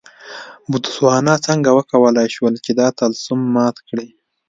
بوتسوانا 0.71 1.35
څنګه 1.47 1.69
وکولای 1.77 2.27
شول 2.35 2.53
چې 2.65 2.71
دا 2.79 2.87
طلسم 2.99 3.39
مات 3.55 3.77
کړي. 3.87 4.07